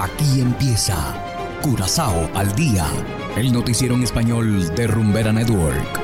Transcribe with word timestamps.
Aquí 0.00 0.40
empieza 0.40 0.96
Curazao 1.60 2.30
al 2.34 2.54
día, 2.54 2.86
el 3.36 3.52
noticiero 3.52 3.96
en 3.96 4.04
español 4.04 4.72
de 4.76 4.86
Rumbera 4.86 5.32
Network. 5.32 6.00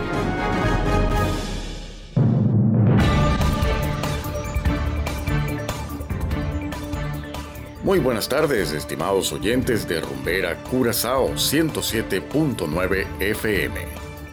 Muy 7.84 8.00
buenas 8.00 8.28
tardes, 8.28 8.72
estimados 8.72 9.32
oyentes 9.32 9.86
de 9.86 10.00
Rumbera 10.00 10.56
Curazao 10.64 11.28
107.9 11.34 13.06
FM. 13.20 13.74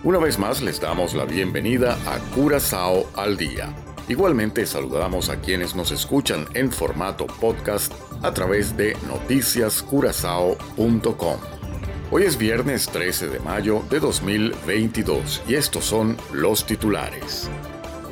Una 0.03 0.17
vez 0.17 0.39
más 0.39 0.63
les 0.63 0.81
damos 0.81 1.13
la 1.13 1.25
bienvenida 1.25 1.99
a 2.07 2.17
Curazao 2.33 3.11
al 3.15 3.37
día 3.37 3.71
Igualmente 4.11 4.65
saludamos 4.65 5.29
a 5.29 5.39
quienes 5.39 5.73
nos 5.73 5.91
escuchan 5.91 6.45
en 6.53 6.69
formato 6.69 7.27
podcast 7.27 7.93
a 8.21 8.33
través 8.33 8.77
de 8.77 8.95
noticiascurazao.com. 9.07 11.39
Hoy 12.11 12.23
es 12.23 12.37
viernes 12.37 12.87
13 12.87 13.27
de 13.27 13.39
mayo 13.39 13.83
de 13.89 13.99
2022 13.99 15.43
y 15.47 15.55
estos 15.55 15.83
son 15.85 16.17
los 16.33 16.65
titulares. 16.65 17.49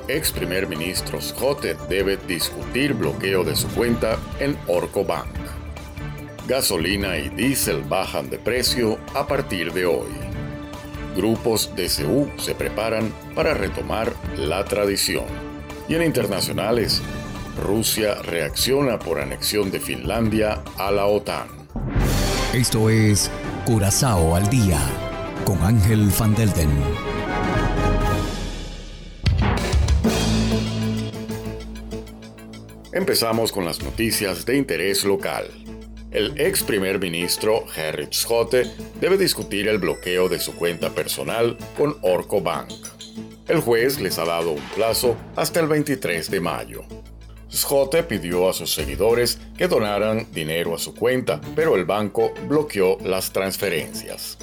Ex 0.07 0.31
primer 0.31 0.67
ministro 0.67 1.21
Scott 1.21 1.63
debe 1.87 2.17
discutir 2.17 2.93
bloqueo 2.93 3.43
de 3.43 3.55
su 3.55 3.67
cuenta 3.69 4.17
en 4.39 4.57
Orco 4.67 5.05
Bank. 5.05 5.27
Gasolina 6.47 7.17
y 7.17 7.29
diésel 7.29 7.83
bajan 7.83 8.29
de 8.29 8.37
precio 8.39 8.97
a 9.13 9.27
partir 9.27 9.71
de 9.73 9.85
hoy. 9.85 10.09
Grupos 11.15 11.75
de 11.75 11.87
CU 11.87 12.27
se 12.37 12.55
preparan 12.55 13.13
para 13.35 13.53
retomar 13.53 14.11
la 14.37 14.65
tradición. 14.65 15.25
Y 15.87 15.93
en 15.95 16.03
internacionales, 16.03 17.01
Rusia 17.57 18.15
reacciona 18.23 18.99
por 18.99 19.19
anexión 19.19 19.71
de 19.71 19.79
Finlandia 19.79 20.63
a 20.77 20.91
la 20.91 21.05
OTAN. 21.05 21.47
Esto 22.53 22.89
es 22.89 23.29
Curazao 23.65 24.35
al 24.35 24.49
día 24.49 24.79
con 25.45 25.61
Ángel 25.61 26.09
Van 26.17 26.35
Delden. 26.35 26.69
Empezamos 32.91 33.51
con 33.51 33.65
las 33.65 33.81
noticias 33.81 34.45
de 34.45 34.57
interés 34.57 35.05
local. 35.05 35.45
El 36.11 36.41
ex 36.41 36.63
primer 36.63 36.99
ministro 36.99 37.67
Gerrit 37.67 38.13
Schotte 38.13 38.65
debe 38.99 39.15
discutir 39.15 39.67
el 39.67 39.77
bloqueo 39.77 40.27
de 40.27 40.39
su 40.39 40.55
cuenta 40.55 40.89
personal 40.89 41.55
con 41.77 41.95
Orco 42.01 42.41
Bank. 42.41 42.73
El 43.47 43.61
juez 43.61 43.99
les 43.99 44.17
ha 44.17 44.25
dado 44.25 44.53
un 44.53 44.63
plazo 44.75 45.15
hasta 45.35 45.59
el 45.59 45.67
23 45.67 46.31
de 46.31 46.39
mayo. 46.39 46.81
Schotte 47.51 48.03
pidió 48.03 48.49
a 48.49 48.53
sus 48.53 48.73
seguidores 48.73 49.39
que 49.57 49.67
donaran 49.67 50.27
dinero 50.31 50.75
a 50.75 50.79
su 50.79 50.93
cuenta, 50.93 51.41
pero 51.55 51.75
el 51.75 51.85
banco 51.85 52.31
bloqueó 52.47 52.97
las 53.03 53.31
transferencias. 53.31 54.37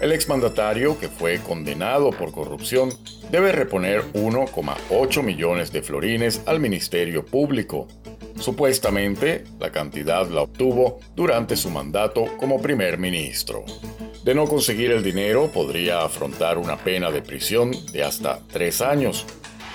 El 0.00 0.12
exmandatario, 0.12 0.98
que 0.98 1.08
fue 1.08 1.38
condenado 1.38 2.10
por 2.10 2.30
corrupción, 2.30 2.92
debe 3.30 3.52
reponer 3.52 4.02
1,8 4.12 5.22
millones 5.22 5.72
de 5.72 5.82
florines 5.82 6.42
al 6.46 6.60
Ministerio 6.60 7.24
Público. 7.24 7.88
Supuestamente, 8.38 9.44
la 9.58 9.72
cantidad 9.72 10.28
la 10.28 10.42
obtuvo 10.42 11.00
durante 11.14 11.56
su 11.56 11.70
mandato 11.70 12.26
como 12.36 12.60
primer 12.60 12.98
ministro. 12.98 13.64
De 14.22 14.34
no 14.34 14.44
conseguir 14.46 14.90
el 14.90 15.02
dinero, 15.02 15.50
podría 15.52 16.02
afrontar 16.02 16.58
una 16.58 16.76
pena 16.76 17.10
de 17.10 17.22
prisión 17.22 17.72
de 17.92 18.02
hasta 18.02 18.40
tres 18.52 18.82
años. 18.82 19.24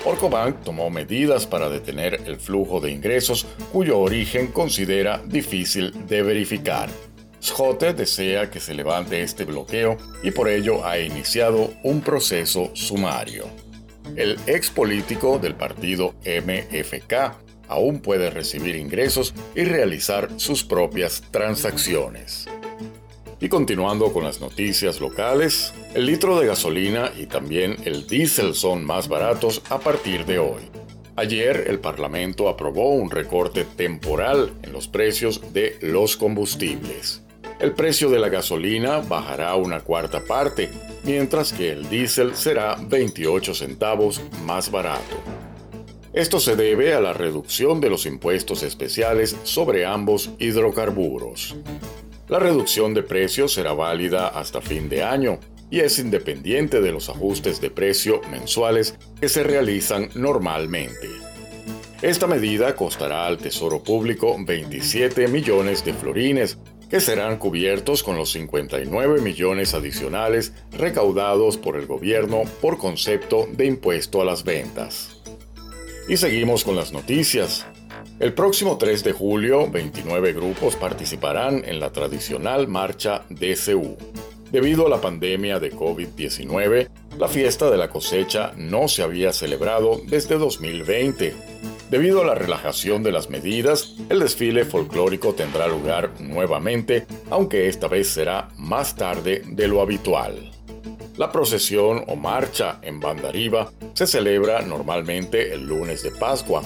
Orcobank 0.03 0.63
tomó 0.63 0.89
medidas 0.89 1.45
para 1.45 1.69
detener 1.69 2.21
el 2.25 2.38
flujo 2.38 2.80
de 2.80 2.91
ingresos 2.91 3.45
cuyo 3.71 3.99
origen 3.99 4.47
considera 4.47 5.21
difícil 5.25 6.07
de 6.07 6.23
verificar. 6.23 6.89
Schotte 7.39 7.94
desea 7.94 8.49
que 8.49 8.59
se 8.59 8.73
levante 8.73 9.22
este 9.22 9.45
bloqueo 9.45 9.97
y 10.23 10.31
por 10.31 10.49
ello 10.49 10.85
ha 10.85 10.97
iniciado 10.99 11.72
un 11.83 12.02
proceso 12.02 12.72
sumario. 12.73 13.45
El 14.16 14.38
ex 14.47 14.69
político 14.69 15.39
del 15.39 15.56
partido 15.56 16.16
MFK 16.25 17.13
aún 17.68 18.00
puede 18.00 18.29
recibir 18.29 18.75
ingresos 18.75 19.33
y 19.56 19.63
realizar 19.63 20.29
sus 20.38 20.63
propias 20.63 21.23
transacciones. 21.31 22.47
Y 23.44 23.50
continuando 23.50 24.13
con 24.13 24.24
las 24.24 24.40
noticias 24.40 25.02
locales, 25.02 25.74
el 25.96 26.06
litro 26.06 26.40
de 26.40 26.46
gasolina 26.46 27.12
y 27.18 27.25
también 27.25 27.75
el 27.85 28.06
diésel 28.06 28.53
son 28.53 28.85
más 28.85 29.07
baratos 29.07 29.63
a 29.72 29.79
partir 29.79 30.28
de 30.28 30.38
hoy. 30.38 30.62
Ayer 31.16 31.66
el 31.68 31.80
Parlamento 31.80 32.47
aprobó 32.47 32.94
un 32.94 33.09
recorte 33.09 33.66
temporal 33.66 34.53
en 34.62 34.72
los 34.72 34.88
precios 34.88 35.53
de 35.53 35.75
los 35.81 36.18
combustibles. 36.18 37.24
El 37.59 37.74
precio 37.74 38.12
de 38.12 38.19
la 38.19 38.30
gasolina 38.30 39.00
bajará 39.00 39.56
una 39.56 39.80
cuarta 39.80 40.24
parte, 40.24 40.69
mientras 41.03 41.51
que 41.51 41.72
el 41.72 41.90
diésel 41.90 42.35
será 42.35 42.75
28 42.75 43.56
centavos 43.56 44.22
más 44.46 44.69
barato. 44.69 45.18
Esto 46.13 46.40
se 46.40 46.56
debe 46.56 46.94
a 46.94 47.00
la 47.00 47.13
reducción 47.13 47.81
de 47.81 47.90
los 47.90 48.06
impuestos 48.06 48.62
especiales 48.62 49.35
sobre 49.44 49.85
ambos 49.85 50.30
hidrocarburos. 50.38 51.56
La 52.31 52.40
reducción 52.40 52.94
de 52.94 53.03
precios 53.03 53.56
será 53.56 53.74
válida 53.74 54.30
hasta 54.30 54.62
fin 54.62 54.88
de 54.88 55.03
año 55.03 55.38
y 55.69 55.81
es 55.81 56.00
independiente 56.00 56.80
de 56.80 56.94
los 56.94 57.09
ajustes 57.09 57.59
de 57.59 57.69
precio 57.69 58.22
mensuales 58.31 58.96
que 59.19 59.28
se 59.28 59.44
realizan 59.44 60.08
normalmente. 60.16 61.09
Esta 62.02 62.28
medida 62.28 62.74
costará 62.78 63.28
al 63.28 63.38
Tesoro 63.38 63.84
Público 63.84 64.38
27 64.40 65.28
millones 65.28 65.84
de 65.84 65.94
florines, 65.94 66.58
que 66.90 67.02
serán 67.02 67.36
cubiertos 67.38 68.02
con 68.02 68.16
los 68.16 68.31
59 68.31 69.19
millones 69.19 69.74
adicionales 69.74 70.53
recaudados 70.72 71.58
por 71.58 71.75
el 71.75 71.86
gobierno 71.86 72.44
por 72.62 72.78
concepto 72.78 73.46
de 73.52 73.66
impuesto 73.66 74.22
a 74.22 74.25
las 74.25 74.46
ventas. 74.46 75.18
Y 76.08 76.16
seguimos 76.16 76.63
con 76.63 76.78
las 76.78 76.94
noticias. 76.94 77.66
El 78.21 78.33
próximo 78.33 78.77
3 78.77 79.03
de 79.03 79.13
julio, 79.13 79.67
29 79.71 80.33
grupos 80.33 80.75
participarán 80.75 81.63
en 81.65 81.79
la 81.79 81.91
tradicional 81.91 82.67
marcha 82.67 83.23
DCU. 83.29 83.97
Debido 84.51 84.85
a 84.85 84.89
la 84.91 85.01
pandemia 85.01 85.59
de 85.59 85.73
COVID-19, 85.73 86.87
la 87.17 87.27
fiesta 87.27 87.71
de 87.71 87.77
la 87.77 87.89
cosecha 87.89 88.51
no 88.55 88.87
se 88.87 89.01
había 89.01 89.33
celebrado 89.33 89.99
desde 90.05 90.37
2020. 90.37 91.33
Debido 91.89 92.21
a 92.21 92.25
la 92.25 92.35
relajación 92.35 93.01
de 93.01 93.11
las 93.11 93.31
medidas, 93.31 93.95
el 94.07 94.19
desfile 94.19 94.65
folclórico 94.65 95.33
tendrá 95.33 95.67
lugar 95.67 96.11
nuevamente, 96.19 97.07
aunque 97.31 97.69
esta 97.69 97.88
vez 97.88 98.07
será 98.07 98.49
más 98.55 98.95
tarde 98.95 99.41
de 99.47 99.67
lo 99.67 99.81
habitual. 99.81 100.51
La 101.17 101.31
procesión 101.31 102.03
o 102.07 102.15
marcha 102.15 102.77
en 102.83 102.99
Bandariva 102.99 103.71
se 103.95 104.05
celebra 104.05 104.61
normalmente 104.61 105.53
el 105.53 105.65
lunes 105.65 106.03
de 106.03 106.11
Pascua, 106.11 106.61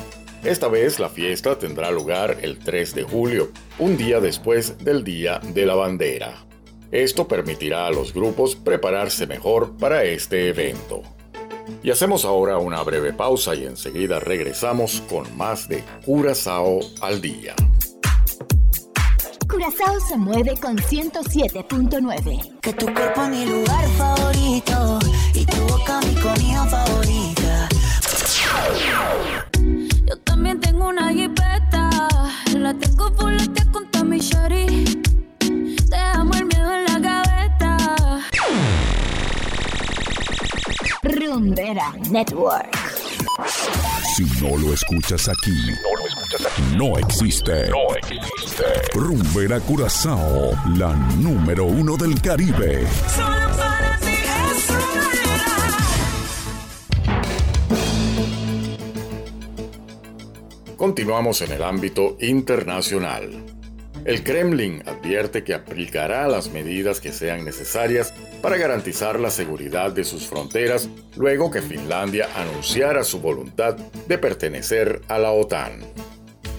esta 0.46 0.68
vez 0.68 1.00
la 1.00 1.10
fiesta 1.10 1.58
tendrá 1.58 1.90
lugar 1.92 2.38
el 2.42 2.60
3 2.60 2.94
de 2.94 3.04
julio, 3.04 3.50
un 3.80 3.98
día 3.98 4.20
después 4.20 4.78
del 4.78 5.04
Día 5.04 5.40
de 5.40 5.66
la 5.66 5.74
Bandera. 5.74 6.46
Esto 6.92 7.28
permitirá 7.28 7.88
a 7.88 7.92
los 7.92 8.14
grupos 8.14 8.56
prepararse 8.56 9.26
mejor 9.26 9.76
para 9.78 10.04
este 10.04 10.50
evento. 10.50 11.02
Y 11.82 11.90
hacemos 11.90 12.26
ahora 12.26 12.60
una 12.60 12.84
breve 12.84 13.12
pausa 13.12 13.56
y 13.56 13.66
enseguida 13.66 14.20
regresamos 14.20 15.02
con 15.10 15.36
más 15.36 15.68
de 15.68 15.84
Curazao 16.06 16.80
al 17.02 17.22
día. 17.22 17.56
Curazao 19.50 20.00
se 20.00 20.18
mueve 20.18 20.54
con 20.62 20.78
107.9. 20.78 22.60
Que 22.62 22.74
tu 22.74 22.86
cuerpo 22.86 23.24
es 23.24 23.30
mi 23.30 23.46
lugar 23.46 23.88
favorito 23.98 25.00
y 25.34 25.46
tu 25.46 25.58
boca 25.62 26.00
mi 26.02 26.14
comida 26.22 26.66
favorita. 26.66 27.35
Network. 42.10 42.74
Si 44.16 44.24
no 44.42 44.56
lo 44.56 44.74
escuchas 44.74 45.28
aquí, 45.28 45.52
no, 46.78 46.98
existe. 46.98 47.70
No 47.70 47.94
existe. 47.96 48.64
Rumbera 48.94 49.60
Curazao, 49.60 50.52
la 50.78 50.94
número 51.18 51.66
uno 51.66 51.98
del 51.98 52.22
Caribe. 52.22 52.88
Continuamos 60.78 61.42
en 61.42 61.52
el 61.52 61.64
ámbito 61.64 62.16
internacional. 62.22 63.55
El 64.06 64.24
Kremlin 64.24 64.84
advierte 64.86 65.44
que 65.44 65.56
aplicará 65.56 66.28
las 66.28 66.52
medidas 66.52 67.02
que 67.02 67.12
sean 67.12 67.44
necesarias 67.44 68.14
para 68.40 68.56
garantizar 68.56 69.20
la 69.20 69.32
seguridad 69.32 69.92
de 69.92 70.04
sus 70.04 70.28
fronteras 70.28 70.88
luego 71.18 71.50
que 71.50 71.64
Finlandia 71.64 72.30
anunciara 72.36 73.04
su 73.04 73.20
voluntad 73.20 73.76
de 74.08 74.18
pertenecer 74.20 75.02
a 75.08 75.18
la 75.18 75.32
OTAN. 75.32 75.80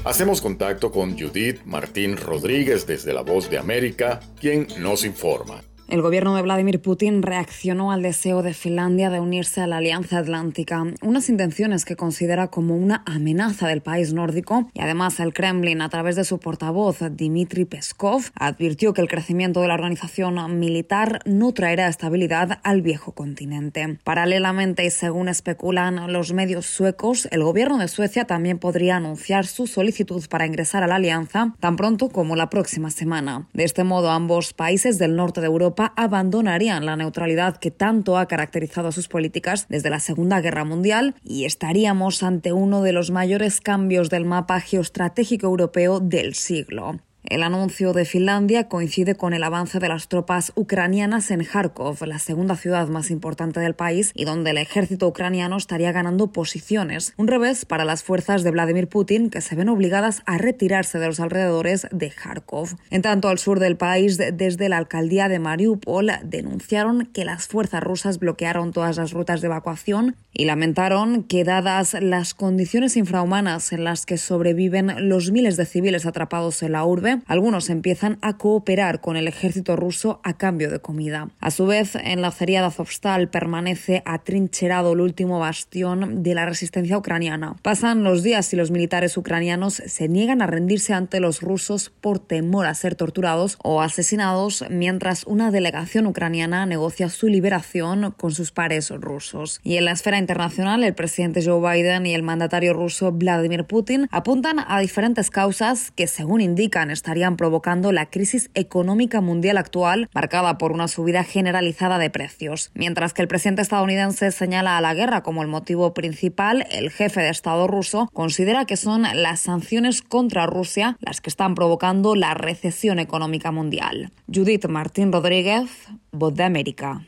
Hacemos 0.05 0.41
contacto 0.41 0.91
con 0.91 1.17
Judith 1.17 1.63
Martín 1.65 2.17
Rodríguez 2.17 2.85
desde 2.85 3.13
La 3.13 3.23
Voz 3.23 3.49
de 3.49 3.59
América, 3.59 4.19
quien 4.41 4.67
nos 4.81 5.05
informa. 5.05 5.63
El 5.89 6.03
gobierno 6.03 6.35
de 6.35 6.43
Vladimir 6.43 6.83
Putin 6.83 7.23
reaccionó 7.23 7.93
al 7.93 8.03
deseo 8.03 8.43
de 8.43 8.55
Finlandia 8.55 9.09
de 9.09 9.21
unirse 9.21 9.61
a 9.61 9.69
la 9.69 9.77
Alianza 9.77 10.19
Atlántica, 10.19 10.85
unas 11.01 11.29
intenciones 11.29 11.85
que 11.85 11.95
considera 11.95 12.49
como 12.49 12.75
una 12.75 13.05
amenaza 13.07 13.69
del 13.69 13.83
país 13.83 14.13
nórdico 14.13 14.69
y 14.75 14.81
además 14.81 15.21
el 15.21 15.33
Kremlin, 15.33 15.81
a 15.83 15.89
través 15.89 16.17
de 16.17 16.25
su 16.25 16.41
portavoz 16.41 16.99
Dmitry 16.99 17.67
Peskov, 17.67 18.23
advirtió 18.35 18.95
que 18.95 19.01
el 19.01 19.07
crecimiento 19.07 19.61
de 19.61 19.69
la 19.69 19.75
organización 19.75 20.59
militar 20.59 21.21
no 21.25 21.53
traerá 21.53 21.87
estabilidad 21.87 22.59
al 22.65 22.83
viejo 22.83 23.13
continente. 23.13 24.01
Paralelamente 24.03 24.85
y 24.85 24.91
según 24.91 25.29
especulan 25.29 26.13
los 26.13 26.33
medios 26.33 26.67
suecos, 26.67 27.29
el 27.31 27.45
gobierno 27.45 27.79
de 27.79 27.87
Suecia 27.87 28.25
también 28.25 28.59
podría 28.59 28.97
anunciar 28.97 29.47
su 29.47 29.69
solicitud 29.69 30.25
para 30.29 30.47
ingresar 30.47 30.83
a 30.83 30.89
la 30.89 30.97
alianza 30.97 31.55
tan 31.61 31.77
pronto 31.77 32.09
como 32.09 32.35
la 32.35 32.51
próxima 32.51 32.91
semana. 32.91 33.47
De 33.53 33.63
este 33.63 33.85
modo, 33.85 34.11
ambos 34.11 34.53
países 34.53 34.99
del 34.99 35.15
norte 35.15 35.41
de 35.41 35.47
Europa 35.47 35.76
abandonarían 35.97 36.87
la 36.87 36.97
neutralidad 36.97 37.57
que 37.57 37.71
tanto 37.71 38.19
ha 38.19 38.27
caracterizado 38.27 38.93
sus 38.93 39.09
políticas 39.09 39.67
desde 39.69 39.91
la 39.91 40.01
Segunda 40.01 40.41
Guerra 40.41 40.65
Mundial 40.65 41.15
y 41.25 41.45
estaríamos 41.45 42.23
ante 42.23 42.53
uno 42.53 42.83
de 42.83 42.93
los 42.93 43.11
mayores 43.11 43.61
cambios 43.61 44.11
del 44.11 44.25
mapa 44.25 44.61
geoestratégico 44.61 45.47
europeo 45.47 46.01
del 46.01 46.35
siglo. 46.35 47.01
El 47.29 47.43
anuncio 47.43 47.93
de 47.93 48.05
Finlandia 48.05 48.69
coincide 48.69 49.17
con 49.17 49.33
el 49.33 49.43
avance 49.43 49.81
de 49.81 49.89
las 49.89 50.07
tropas 50.07 50.53
ucranianas 50.55 51.33
en 51.33 51.43
Kharkov, 51.43 52.05
la 52.07 52.21
segunda 52.21 52.55
ciudad 52.55 52.87
más 52.87 53.11
importante 53.11 53.59
del 53.59 53.75
país 53.75 54.13
y 54.15 54.25
donde 54.25 54.51
el 54.51 54.59
ejército 54.59 55.09
ucraniano 55.09 55.57
estaría 55.57 55.91
ganando 55.91 56.29
posiciones. 56.29 57.15
Un 57.17 57.27
revés 57.27 57.65
para 57.65 57.85
las 57.85 58.05
fuerzas 58.05 58.45
de 58.45 58.53
Vladimir 58.53 58.89
Putin 58.89 59.29
que 59.29 59.41
se 59.41 59.57
ven 59.57 59.69
obligadas 59.69 60.23
a 60.25 60.39
retirarse 60.39 61.01
de 61.01 61.09
los 61.09 61.19
alrededores 61.19 61.89
de 61.91 62.11
Kharkov. 62.11 62.77
En 62.91 63.03
tanto, 63.03 63.29
al 63.29 63.39
sur 63.39 63.59
del 63.59 63.77
país, 63.77 64.19
desde 64.19 64.69
la 64.69 64.77
alcaldía 64.77 65.29
de 65.29 65.41
Mariupol, 65.41 66.13
denunciaron 66.23 67.07
que 67.07 67.25
las 67.25 67.49
fuerzas 67.49 67.83
rusas 67.83 68.21
bloquearon 68.21 68.73
todas 68.73 68.99
las 68.99 69.11
rutas 69.11 69.41
de 69.41 69.49
evacuación 69.49 70.15
y 70.37 70.45
lamentaron 70.45 71.23
que, 71.23 71.45
dadas 71.45 71.97
las 72.01 72.35
condiciones 72.35 72.97
infrahumanas 72.97 73.73
en 73.73 73.85
las 73.85 74.07
que 74.07 74.19
sobreviven 74.19 75.09
los 75.09 75.31
miles 75.31 75.57
de 75.57 75.67
civiles 75.67 76.07
atrapados 76.07 76.63
en 76.63 76.73
la 76.73 76.85
urbe, 76.85 77.21
algunos 77.27 77.71
empiezan 77.71 78.19
a 78.23 78.37
cooperar 78.37 79.01
con 79.01 79.17
el 79.17 79.29
ejército 79.29 79.77
ruso 79.77 80.21
a 80.25 80.37
cambio 80.37 80.71
de 80.71 80.81
comida. 80.81 81.29
A 81.41 81.51
su 81.51 81.67
vez, 81.67 81.95
en 81.95 82.23
la 82.23 82.29
acería 82.29 82.61
de 82.61 82.67
Azovstal 82.67 83.29
permanece 83.29 84.03
atrincherado 84.05 84.93
el 84.93 85.01
último 85.01 85.39
bastión 85.39 86.23
de 86.23 86.35
la 86.35 86.47
resistencia 86.47 86.99
ucraniana. 86.99 87.57
Pasan 87.63 88.05
los 88.05 88.23
días 88.23 88.53
y 88.53 88.57
los 88.57 88.71
militares 88.71 89.17
ucranianos 89.17 89.75
se 89.75 90.09
niegan 90.09 90.43
a 90.43 90.47
rendirse 90.47 90.93
ante 90.93 91.21
los 91.21 91.41
rusos 91.41 91.91
por 92.01 92.19
temor 92.19 92.67
a 92.67 92.75
ser 92.75 92.95
torturados 92.95 93.59
o 93.63 93.81
asesinados, 93.81 94.65
mientras 94.71 95.25
una 95.25 95.51
delegación 95.51 96.07
ucraniana 96.07 96.67
negocia 96.67 97.09
su 97.09 97.29
liberación 97.29 98.15
con 98.17 98.33
sus 98.33 98.51
pares 98.51 98.91
rusos. 98.91 99.61
Y 99.63 99.77
en 99.77 99.85
la 99.85 99.93
esfera 99.93 100.19
internacional, 100.27 100.83
el 100.83 100.93
presidente 100.93 101.41
Joe 101.45 101.61
Biden 101.61 102.05
y 102.05 102.13
el 102.13 102.25
mandatario 102.25 102.73
ruso 102.73 103.13
Vladimir 103.13 103.65
Putin 103.65 104.09
apuntan 104.11 104.57
a 104.67 104.81
diferentes 104.81 105.31
causas 105.31 105.93
que, 105.93 106.09
según 106.09 106.41
indican 106.41 106.91
estarían 106.91 107.37
provocando 107.37 107.93
la 107.93 108.11
crisis 108.11 108.51
económica 108.55 109.21
mundial 109.21 109.57
actual, 109.57 110.09
marcada 110.13 110.59
por 110.59 110.73
una 110.73 110.89
subida 110.89 111.23
generalizada 111.23 111.99
de 111.99 112.11
precios. 112.11 112.73
Mientras 112.75 113.15
que 113.15 113.23
el 113.23 113.29
presidente 113.29 113.63
estadounidense 113.63 114.33
señala 114.33 114.77
a 114.77 114.81
la 114.81 114.95
guerra 114.95 115.23
como 115.23 115.43
el 115.43 115.49
motivo 115.49 115.95
principal, 115.95 116.67
el 116.73 116.91
jefe 116.91 117.21
de 117.21 117.31
Estado 117.31 117.69
ruso 117.69 118.09
considera 118.13 118.65
que 118.65 118.77
son 118.77 119.03
las 119.03 119.39
sanciones 119.39 120.03
contra 120.03 120.47
Rusia 120.47 120.97
las 120.99 121.21
que 121.21 121.31
están 121.31 121.55
provocando 121.55 122.17
la 122.17 122.35
recesión 122.35 122.99
económica 122.99 123.53
mundial. 123.53 124.11
Judith 124.27 124.67
Martín 124.67 125.13
Rodríguez, 125.13 125.71
Voz 126.11 126.35
de 126.35 126.43
América. 126.43 127.03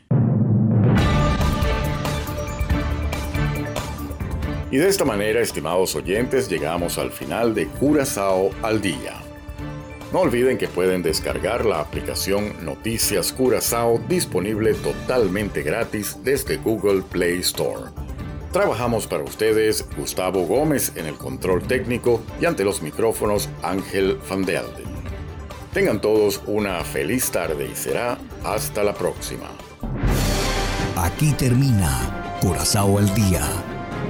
Y 4.71 4.77
de 4.77 4.87
esta 4.87 5.05
manera, 5.05 5.41
estimados 5.41 5.95
oyentes, 5.95 6.47
llegamos 6.49 6.97
al 6.97 7.11
final 7.11 7.55
de 7.55 7.67
Curazao 7.67 8.51
al 8.61 8.81
Día. 8.81 9.21
No 10.13 10.21
olviden 10.21 10.57
que 10.57 10.67
pueden 10.67 11.03
descargar 11.03 11.65
la 11.65 11.79
aplicación 11.79 12.53
Noticias 12.65 13.31
Curazao 13.31 13.99
disponible 14.07 14.73
totalmente 14.73 15.61
gratis 15.61 16.17
desde 16.23 16.57
Google 16.57 17.03
Play 17.03 17.39
Store. 17.39 17.91
Trabajamos 18.51 19.05
para 19.05 19.23
ustedes 19.23 19.85
Gustavo 19.95 20.47
Gómez 20.47 20.93
en 20.95 21.05
el 21.05 21.15
control 21.15 21.61
técnico 21.61 22.21
y 22.41 22.45
ante 22.45 22.63
los 22.63 22.81
micrófonos 22.81 23.49
Ángel 23.61 24.17
Van. 24.27 24.45
Tengan 25.73 26.01
todos 26.01 26.41
una 26.47 26.83
feliz 26.83 27.29
tarde 27.29 27.69
y 27.71 27.75
será 27.75 28.17
hasta 28.43 28.83
la 28.83 28.95
próxima. 28.95 29.45
Aquí 30.95 31.33
termina 31.33 32.37
Curazao 32.41 32.97
al 32.97 33.13
día, 33.13 33.47